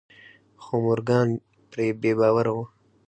خو 0.63 0.73
مورګان 0.83 1.27
پرې 1.71 1.87
بې 2.01 2.11
باوره 2.19 2.51
و. 2.55 2.59